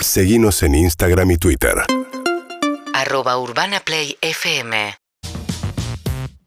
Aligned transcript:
Seguimos 0.00 0.62
en 0.62 0.76
Instagram 0.76 1.32
y 1.32 1.36
Twitter. 1.38 1.74
Arroba 2.94 3.38
Urbana 3.38 3.80
Play 3.80 4.16
FM. 4.20 4.94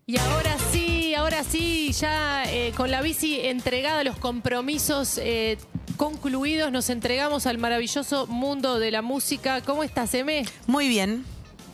Y 0.06 0.18
ahora 0.18 0.58
sí, 0.72 1.14
ahora 1.16 1.44
sí, 1.44 1.92
ya 1.92 2.44
eh, 2.46 2.72
con 2.76 2.92
la 2.92 3.02
bici 3.02 3.42
entregada, 3.42 4.04
los 4.04 4.18
compromisos 4.18 5.18
eh, 5.18 5.58
concluidos, 5.98 6.72
nos 6.72 6.90
entregamos 6.90 7.46
al 7.46 7.58
maravilloso 7.58 8.26
mundo 8.28 8.80
de 8.80 8.92
la 8.92 9.02
música. 9.02 9.62
¿Cómo 9.62 9.84
estás, 9.84 10.14
Eme? 10.14 10.46
Muy 10.68 10.88
bien. 10.88 11.26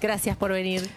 Gracias 0.01 0.35
por 0.35 0.51
venir. 0.51 0.89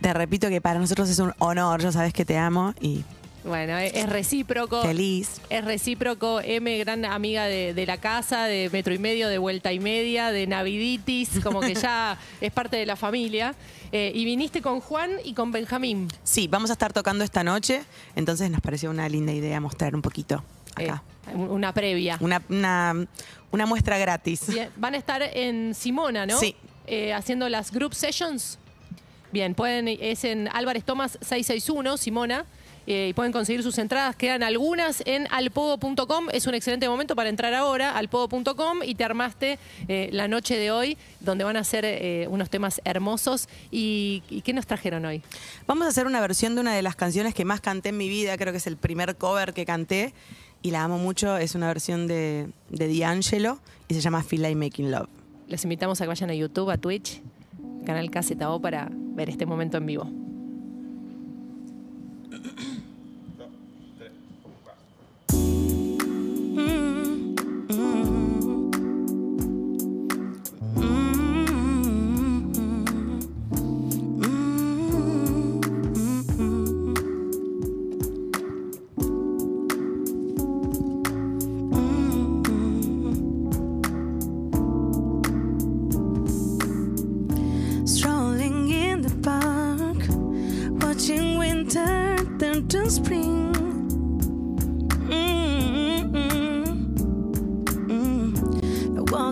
Te 0.00 0.12
repito 0.14 0.48
que 0.48 0.60
para 0.60 0.78
nosotros 0.78 1.10
es 1.10 1.18
un 1.18 1.34
honor, 1.38 1.82
ya 1.82 1.90
sabes 1.90 2.12
que 2.12 2.24
te 2.24 2.38
amo 2.38 2.74
y 2.80 3.04
Bueno, 3.44 3.78
es 3.78 4.08
recíproco. 4.08 4.82
feliz. 4.82 5.40
Es 5.48 5.64
recíproco, 5.64 6.40
M, 6.42 6.78
gran 6.78 7.04
amiga 7.04 7.44
de, 7.46 7.72
de 7.74 7.86
la 7.86 7.96
casa, 7.96 8.44
de 8.44 8.68
metro 8.72 8.92
y 8.92 8.98
medio, 8.98 9.28
de 9.28 9.38
vuelta 9.38 9.72
y 9.72 9.80
media, 9.80 10.30
de 10.30 10.46
Naviditis, 10.46 11.40
como 11.42 11.60
que 11.60 11.74
ya 11.74 12.18
es 12.40 12.52
parte 12.52 12.76
de 12.76 12.86
la 12.86 12.96
familia. 12.96 13.54
Eh, 13.92 14.12
y 14.14 14.24
viniste 14.24 14.62
con 14.62 14.80
Juan 14.80 15.10
y 15.24 15.34
con 15.34 15.52
Benjamín. 15.52 16.08
Sí, 16.22 16.48
vamos 16.48 16.70
a 16.70 16.74
estar 16.74 16.92
tocando 16.92 17.24
esta 17.24 17.42
noche, 17.42 17.82
entonces 18.14 18.50
nos 18.50 18.60
pareció 18.60 18.90
una 18.90 19.08
linda 19.08 19.32
idea 19.32 19.58
mostrar 19.60 19.94
un 19.94 20.02
poquito 20.02 20.44
acá. 20.76 21.02
Eh, 21.28 21.34
una 21.34 21.72
previa. 21.72 22.16
Una, 22.20 22.42
una, 22.48 23.06
una 23.50 23.66
muestra 23.66 23.98
gratis. 23.98 24.46
Bien, 24.48 24.70
Van 24.76 24.94
a 24.94 24.96
estar 24.98 25.22
en 25.22 25.74
Simona, 25.74 26.26
¿no? 26.26 26.38
Sí. 26.38 26.54
Eh, 26.86 27.12
haciendo 27.12 27.48
las 27.48 27.72
group 27.72 27.94
sessions. 27.94 28.58
Bien, 29.32 29.54
pueden, 29.54 29.86
es 29.88 30.24
en 30.24 30.48
Álvarez 30.52 30.84
Tomás 30.84 31.12
661, 31.20 31.96
Simona. 31.96 32.44
Eh, 32.90 33.10
y 33.10 33.12
pueden 33.12 33.30
conseguir 33.30 33.62
sus 33.62 33.78
entradas. 33.78 34.16
Quedan 34.16 34.42
algunas 34.42 35.00
en 35.06 35.28
alpogo.com. 35.30 36.26
Es 36.32 36.48
un 36.48 36.54
excelente 36.54 36.88
momento 36.88 37.14
para 37.14 37.28
entrar 37.28 37.54
ahora, 37.54 37.96
alpogo.com, 37.96 38.80
y 38.84 38.96
te 38.96 39.04
armaste 39.04 39.60
eh, 39.86 40.08
la 40.12 40.26
noche 40.26 40.58
de 40.58 40.72
hoy, 40.72 40.98
donde 41.20 41.44
van 41.44 41.56
a 41.56 41.62
ser 41.62 41.84
eh, 41.84 42.26
unos 42.28 42.50
temas 42.50 42.80
hermosos. 42.84 43.48
¿Y, 43.70 44.24
y 44.28 44.40
qué 44.40 44.52
nos 44.52 44.66
trajeron 44.66 45.04
hoy? 45.04 45.22
Vamos 45.68 45.86
a 45.86 45.90
hacer 45.90 46.08
una 46.08 46.20
versión 46.20 46.56
de 46.56 46.62
una 46.62 46.74
de 46.74 46.82
las 46.82 46.96
canciones 46.96 47.32
que 47.32 47.44
más 47.44 47.60
canté 47.60 47.90
en 47.90 47.96
mi 47.96 48.08
vida, 48.08 48.36
creo 48.36 48.52
que 48.52 48.58
es 48.58 48.66
el 48.66 48.76
primer 48.76 49.14
cover 49.14 49.52
que 49.52 49.64
canté 49.64 50.12
y 50.60 50.72
la 50.72 50.82
amo 50.82 50.98
mucho, 50.98 51.36
es 51.36 51.54
una 51.54 51.68
versión 51.68 52.08
de, 52.08 52.48
de 52.70 52.98
D'Angelo 52.98 53.60
y 53.86 53.94
se 53.94 54.00
llama 54.00 54.24
Feel 54.24 54.42
Like 54.42 54.56
Making 54.56 54.90
Love. 54.90 55.08
Les 55.46 55.62
invitamos 55.62 56.00
a 56.00 56.04
que 56.04 56.08
vayan 56.08 56.30
a 56.30 56.34
YouTube, 56.34 56.70
a 56.70 56.76
Twitch, 56.76 57.22
canal 57.86 58.10
KZO, 58.10 58.60
para 58.60 58.88
ver 58.90 59.30
este 59.30 59.46
momento 59.46 59.76
en 59.76 59.86
vivo. 59.86 60.19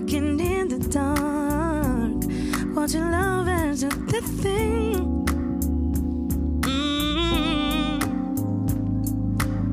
Walking 0.08 0.40
in 0.40 0.68
the 0.68 0.78
dark, 0.88 2.24
watching 2.74 3.10
love 3.10 3.46
as 3.46 3.82
a 3.82 3.88
the 3.88 4.22
thing. 4.22 5.26
Mm-mm. 6.62 8.00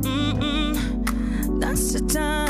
Mm-mm. 0.02 1.60
That's 1.62 1.94
the 1.94 2.02
time 2.02 2.45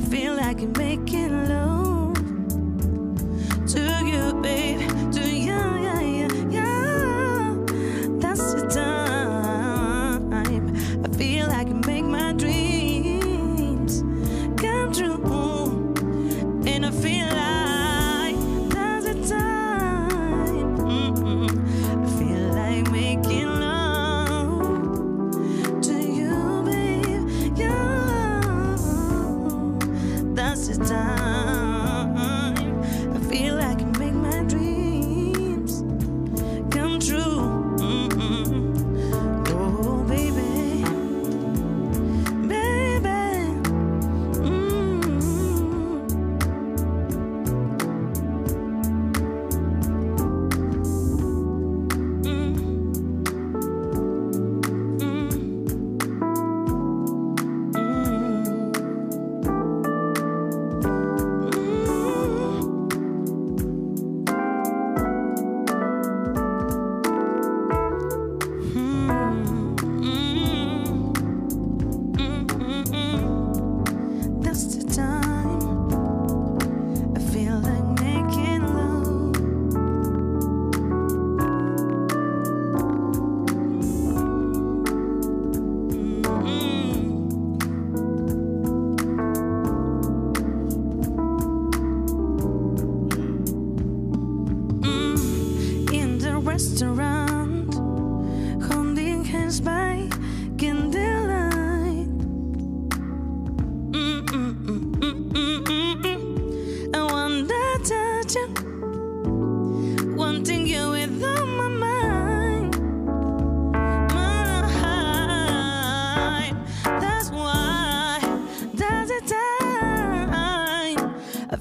I 0.00 0.02
feel 0.04 0.34
like 0.34 0.60
I'm 0.62 0.72
making 0.72 1.48
love 1.48 1.69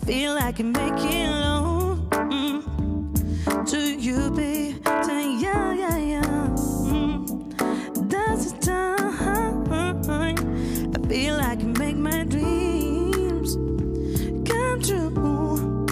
feel 0.09 0.39
I 0.39 0.51
can 0.51 0.71
make 0.71 0.99
it 1.13 1.29
alone. 1.29 2.07
Mm. 2.09 3.69
To 3.69 3.77
you, 3.77 4.31
babe. 4.31 4.83
To 4.83 5.13
yeah, 5.45 5.71
yeah, 5.71 5.97
yeah. 5.97 6.23
Mm. 6.89 8.09
There's 8.09 8.51
a 8.51 8.57
time 8.57 9.71
I 9.71 11.07
feel 11.07 11.35
I 11.35 11.55
can 11.55 11.73
make 11.73 11.95
my 11.95 12.23
dreams 12.23 13.53
come 14.49 14.81
true. 14.81 15.85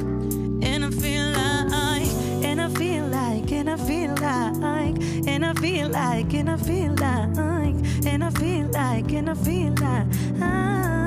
And 0.63 0.83
I 0.85 0.89
feel 0.89 1.27
like, 1.39 2.09
and 2.43 2.59
I 2.59 2.69
feel 2.69 3.05
like, 3.05 3.51
and 3.51 3.69
I 3.69 3.77
feel 3.77 4.15
like, 4.15 4.97
and 5.27 5.45
I 5.45 5.53
feel 5.53 5.89
like, 5.89 6.33
and 6.33 6.49
I 6.49 6.57
feel 6.57 6.93
like, 6.95 7.93
and 8.07 8.23
I 8.23 8.31
feel 8.31 8.65
like, 8.73 9.11
and 9.13 9.29
I 9.29 9.35
feel 9.35 9.75
like, 9.75 10.07
feeling 10.41 11.06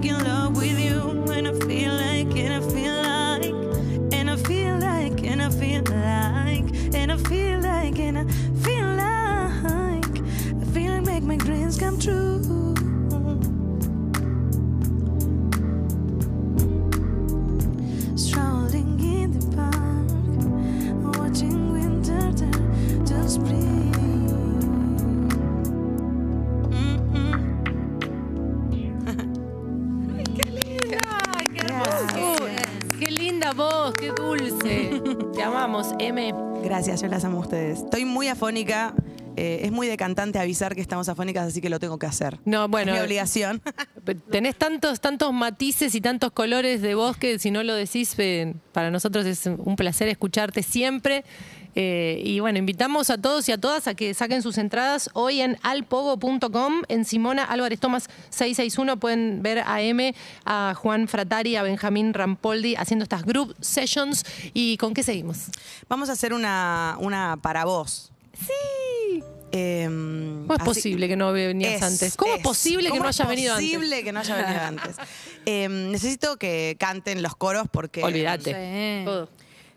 making 0.00 0.24
love 0.24 0.56
with 0.56 0.80
you. 0.80 1.10
And 1.30 1.46
I 1.46 1.52
feel 1.52 1.92
like, 1.92 2.34
and 2.36 2.54
I 2.54 2.60
feel 2.60 2.94
like, 3.02 4.14
and 4.14 4.30
I 4.30 4.36
feel 4.36 4.78
like, 4.78 5.24
and 5.24 5.42
I 5.42 5.50
feel 5.50 5.82
like, 5.82 6.94
and 6.94 7.12
I 7.12 7.16
feel 7.16 7.60
like, 7.60 7.98
and 7.98 8.18
I 8.18 8.24
feel 10.72 11.02
like, 11.02 11.02
make 11.04 11.22
my 11.22 11.36
dreams 11.36 11.78
come 11.78 11.98
true. 11.98 12.59
Amamos, 35.64 35.94
M. 35.98 36.32
Gracias, 36.64 37.02
yo 37.02 37.08
las 37.08 37.22
amo 37.22 37.36
a 37.36 37.40
ustedes. 37.40 37.80
Estoy 37.80 38.06
muy 38.06 38.28
afónica. 38.28 38.94
eh, 39.36 39.60
es 39.64 39.72
muy 39.72 39.88
de 39.88 39.98
cantante 39.98 40.38
avisar 40.38 40.74
que 40.74 40.80
estamos 40.80 41.10
afónicas, 41.10 41.48
así 41.48 41.60
que 41.60 41.68
lo 41.68 41.78
tengo 41.78 41.98
que 41.98 42.06
hacer. 42.06 42.38
No, 42.46 42.66
bueno. 42.68 42.92
Es 42.92 42.98
mi 42.98 43.04
obligación. 43.04 43.60
Tenés 44.30 44.56
tantos, 44.56 45.00
tantos 45.00 45.34
matices 45.34 45.94
y 45.94 46.00
tantos 46.00 46.32
colores 46.32 46.80
de 46.80 46.94
voz 46.94 47.18
que 47.18 47.38
si 47.38 47.50
no 47.50 47.62
lo 47.62 47.74
decís, 47.74 48.14
eh, 48.16 48.54
para 48.72 48.90
nosotros 48.90 49.26
es 49.26 49.44
un 49.46 49.76
placer 49.76 50.08
escucharte 50.08 50.62
siempre. 50.62 51.24
Eh, 51.76 52.20
y 52.24 52.40
bueno, 52.40 52.58
invitamos 52.58 53.10
a 53.10 53.18
todos 53.18 53.48
y 53.48 53.52
a 53.52 53.58
todas 53.58 53.86
a 53.86 53.94
que 53.94 54.12
saquen 54.14 54.42
sus 54.42 54.58
entradas 54.58 55.08
hoy 55.12 55.40
en 55.40 55.56
alpogo.com. 55.62 56.82
En 56.88 57.04
Simona 57.04 57.44
Álvarez 57.44 57.78
Tomás 57.80 58.08
661 58.30 58.98
pueden 58.98 59.42
ver 59.42 59.62
a 59.64 59.80
M, 59.82 60.14
a 60.44 60.74
Juan 60.76 61.06
Fratari, 61.08 61.56
a 61.56 61.62
Benjamín 61.62 62.12
Rampoldi 62.14 62.74
haciendo 62.76 63.04
estas 63.04 63.22
group 63.24 63.54
sessions. 63.60 64.24
¿Y 64.54 64.76
con 64.78 64.94
qué 64.94 65.02
seguimos? 65.02 65.46
Vamos 65.88 66.08
a 66.08 66.12
hacer 66.12 66.32
una, 66.32 66.96
una 67.00 67.38
para 67.40 67.64
vos. 67.64 68.10
Sí. 68.34 69.22
Em, 69.52 70.42
¿Cómo 70.46 70.54
es 70.54 70.60
así- 70.60 70.68
posible 70.68 71.08
que 71.08 71.16
no 71.16 71.32
venías 71.32 71.74
Es, 71.74 71.82
antes? 71.82 72.16
¿Cómo 72.16 72.34
es 72.34 72.42
posible 72.42 72.84
que 72.84 72.90
¿Cómo 72.90 73.02
no 73.04 73.10
es 73.10 73.20
hayas 73.20 73.28
venido 73.28 73.54
antes? 73.54 73.68
posible 73.70 74.04
que 74.04 74.12
no 74.12 74.20
haya 74.20 74.36
venido 74.36 74.60
antes? 74.66 74.96
Em, 75.44 75.90
necesito 75.90 76.36
que 76.36 76.76
canten 76.78 77.20
los 77.22 77.34
coros 77.34 77.66
porque... 77.70 78.02
Olvídate. 78.04 79.02
Todo. 79.04 79.28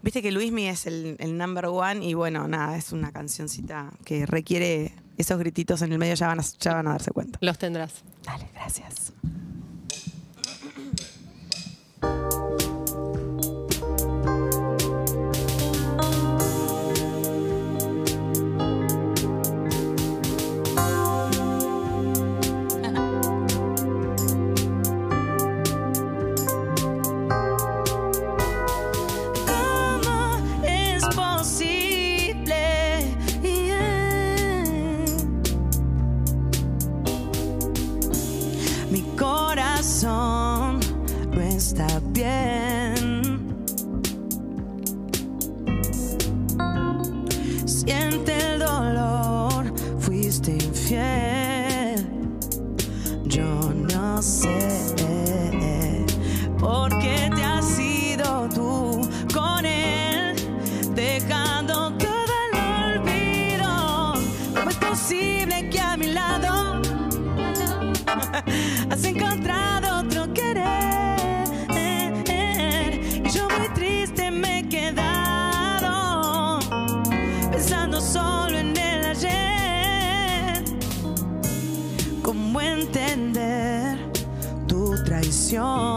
Viste 0.04 0.22
que 0.22 0.34
Luismi 0.34 0.68
es 0.68 0.86
el, 0.86 1.16
el 1.18 1.38
number 1.38 1.68
one 1.68 2.06
y 2.06 2.14
bueno, 2.14 2.46
nada, 2.46 2.76
es 2.76 2.92
una 2.92 3.14
cancioncita 3.14 3.90
que 4.04 4.26
requiere 4.26 4.94
esos 5.18 5.40
grititos 5.40 5.82
en 5.82 5.94
el 5.94 5.98
medio, 5.98 6.14
ya 6.16 6.28
van 6.28 6.42
a, 6.42 6.44
ya 6.60 6.74
van 6.74 6.88
a 6.88 6.92
darse 6.92 7.12
cuenta. 7.12 7.40
Los 7.42 7.58
tendrás. 7.58 8.04
Dale, 8.26 8.50
gracias. 8.54 9.14
¿Cómo 65.14 65.22
es 65.22 65.30
posible 65.30 65.70
que 65.70 65.80
a 65.80 65.96
mi 65.96 66.08
lado 66.08 66.82
has 68.90 69.04
encontrado 69.04 70.00
otro 70.00 70.34
querer? 70.34 71.44
Y 73.24 73.30
yo 73.30 73.48
muy 73.58 73.70
triste 73.76 74.32
me 74.32 74.60
he 74.60 74.70
quedado 74.70 76.60
pensando 77.52 78.02
solo 78.02 78.58
en 78.58 78.76
el 78.76 79.06
ayer. 79.06 80.64
¿Cómo 82.24 82.60
entender 82.62 84.00
tu 84.68 84.96
traición? 85.04 85.93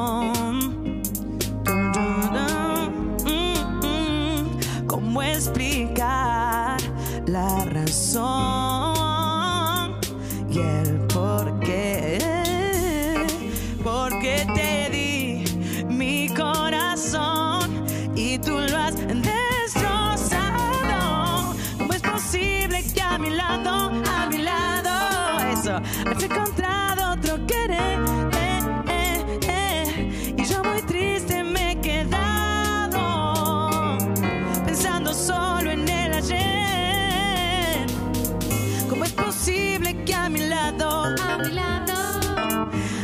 A 40.17 40.29
mi 40.29 40.41
lado, 40.49 41.05
a 41.05 41.39
mi 41.39 41.51
lado, 41.51 41.95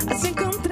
has 0.09 0.25
encontrado 0.25 0.71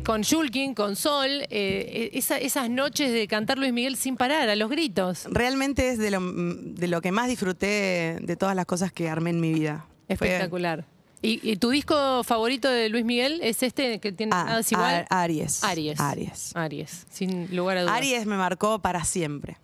eh, 0.00 0.04
con 0.04 0.22
Shulkin, 0.22 0.74
con 0.74 0.96
Sol, 0.96 1.28
eh, 1.50 2.10
esa- 2.14 2.38
esas 2.38 2.68
noches 2.70 3.12
de 3.12 3.26
cantar 3.28 3.58
Luis 3.58 3.72
Miguel 3.72 3.96
sin 3.96 4.16
parar, 4.16 4.48
a 4.48 4.56
los 4.56 4.70
gritos. 4.70 5.26
Realmente 5.30 5.88
es 5.90 5.98
de 5.98 6.10
lo, 6.10 6.20
de 6.20 6.88
lo 6.88 7.00
que 7.00 7.12
más 7.12 7.28
disfruté 7.28 8.18
de 8.20 8.36
todas 8.36 8.56
las 8.56 8.66
cosas 8.66 8.92
que 8.92 9.08
armé 9.08 9.30
en 9.30 9.40
mi 9.40 9.52
vida. 9.52 9.86
Fue- 10.06 10.14
Espectacular. 10.14 10.84
¿Y, 11.22 11.38
y 11.48 11.56
tu 11.56 11.68
disco 11.68 12.24
favorito 12.24 12.68
de 12.70 12.88
Luis 12.88 13.04
Miguel 13.04 13.40
es 13.42 13.62
este 13.62 14.00
que 14.00 14.10
tiene 14.10 14.32
Ah, 14.34 14.44
nada 14.46 14.62
igual? 14.70 15.06
Aries. 15.10 15.62
Aries. 15.62 16.00
Aries. 16.00 16.56
Aries, 16.56 17.06
sin 17.10 17.54
lugar 17.54 17.76
a 17.76 17.82
dudas. 17.82 17.94
Aries 17.96 18.24
me 18.26 18.36
marcó 18.36 18.78
para 18.78 19.04
siempre. 19.04 19.58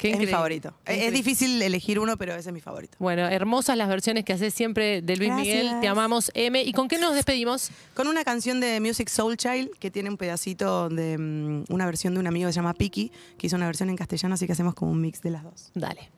Qué 0.00 0.12
es 0.12 0.18
mi 0.18 0.26
favorito. 0.26 0.72
Qué 0.84 1.08
Es- 1.08 1.12
difícil 1.12 1.60
elegir 1.60 1.98
uno, 1.98 2.16
pero 2.16 2.34
ese 2.34 2.48
es 2.48 2.52
mi 2.54 2.60
favorito. 2.60 2.96
Bueno, 2.98 3.28
hermosas 3.28 3.76
las 3.76 3.88
versiones 3.88 4.24
que 4.24 4.32
haces 4.32 4.54
siempre 4.54 5.02
de 5.02 5.16
Luis 5.16 5.28
Gracias. 5.30 5.62
Miguel. 5.64 5.80
Te 5.80 5.88
amamos, 5.88 6.30
M. 6.34 6.62
¿Y 6.62 6.72
con 6.72 6.88
qué 6.88 6.98
nos 6.98 7.14
despedimos? 7.14 7.70
Con 7.94 8.08
una 8.08 8.24
canción 8.24 8.60
de 8.60 8.80
Music 8.80 9.08
Soul 9.08 9.36
Child 9.36 9.70
que 9.78 9.90
tiene 9.90 10.08
un 10.08 10.16
pedacito 10.16 10.88
de 10.88 11.18
mm, 11.18 11.64
una 11.68 11.86
versión 11.86 12.14
de 12.14 12.20
un 12.20 12.26
amigo 12.26 12.48
que 12.48 12.52
se 12.52 12.56
llama 12.56 12.72
Piki, 12.74 13.12
que 13.36 13.46
hizo 13.46 13.56
una 13.56 13.66
versión 13.66 13.90
en 13.90 13.96
castellano, 13.96 14.34
así 14.34 14.46
que 14.46 14.52
hacemos 14.52 14.74
como 14.74 14.90
un 14.92 15.00
mix 15.00 15.20
de 15.20 15.30
las 15.30 15.44
dos. 15.44 15.70
Dale. 15.74 16.10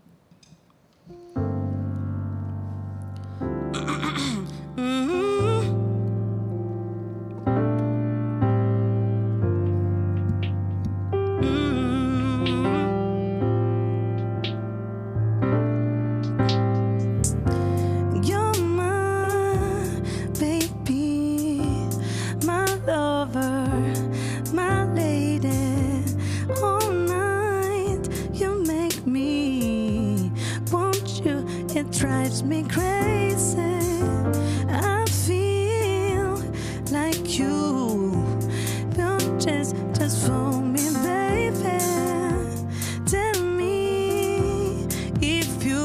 If 45.23 45.65
you 45.65 45.82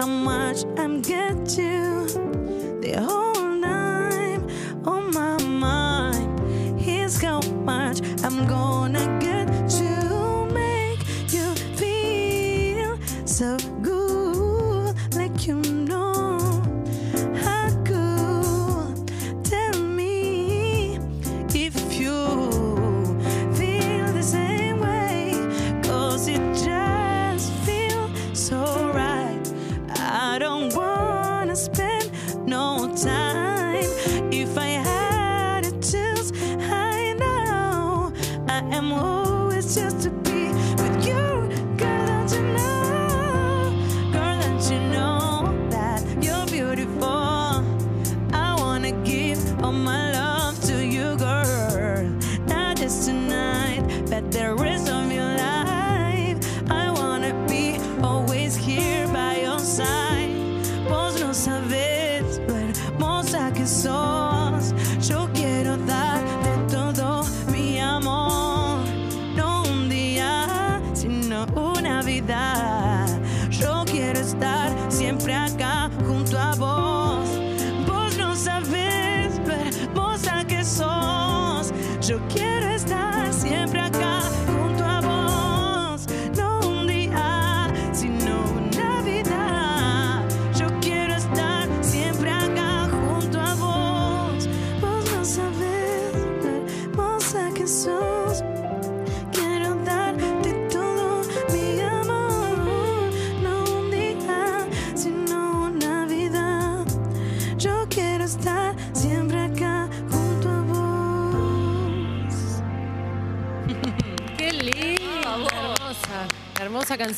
how 0.00 0.06
much 0.06 0.64
I'm 0.78 1.02
you. 1.58 2.06
The 2.80 2.94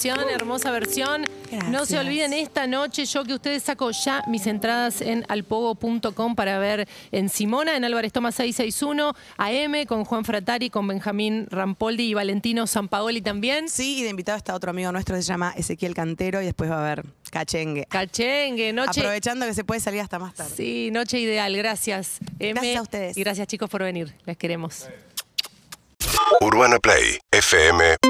canción, 0.02 0.30
hermosa 0.30 0.70
versión. 0.72 1.26
No 1.70 1.86
se 1.86 1.96
olviden 1.98 2.32
esta 2.32 2.66
noche, 2.66 3.04
yo 3.04 3.24
que 3.24 3.34
ustedes 3.34 3.62
saco 3.62 3.90
ya 3.92 4.24
mis 4.26 4.48
entradas 4.48 5.00
en 5.00 5.24
alpogo.com 5.28 6.34
para 6.34 6.58
ver 6.58 6.88
en 7.12 7.28
Simona, 7.28 7.76
en 7.76 7.84
Álvarez 7.84 8.12
Toma 8.12 8.32
661, 8.32 9.14
AM, 9.36 9.86
con 9.86 10.04
Juan 10.04 10.24
Fratari, 10.24 10.70
con 10.70 10.88
Benjamín 10.88 11.46
Rampoldi 11.50 12.04
y 12.04 12.14
Valentino 12.14 12.66
Sampaoli 12.66 13.20
también. 13.20 13.68
Sí, 13.68 13.98
y 13.98 14.02
de 14.02 14.10
invitado 14.10 14.38
está 14.38 14.56
otro 14.56 14.70
amigo 14.70 14.90
nuestro 14.90 15.14
que 15.14 15.22
se 15.22 15.28
llama 15.28 15.54
Ezequiel 15.56 15.94
Cantero 15.94 16.42
y 16.42 16.46
después 16.46 16.68
va 16.68 16.76
a 16.76 16.80
haber 16.80 17.04
cachengue. 17.30 17.86
Cachengue, 17.88 18.72
noche. 18.72 19.00
Aprovechando 19.00 19.46
que 19.46 19.54
se 19.54 19.62
puede 19.62 19.80
salir 19.80 20.00
hasta 20.00 20.18
más 20.18 20.34
tarde. 20.34 20.52
Sí, 20.56 20.90
noche 20.90 21.20
ideal. 21.20 21.56
Gracias. 21.56 22.18
M. 22.40 22.54
Gracias 22.54 22.76
a 22.76 22.82
ustedes. 22.82 23.16
Y 23.16 23.22
gracias 23.22 23.46
chicos 23.46 23.70
por 23.70 23.84
venir. 23.84 24.12
Les 24.24 24.36
queremos. 24.36 24.88
Urbana 26.40 26.78
Play 26.80 27.20
fm.com 27.30 28.02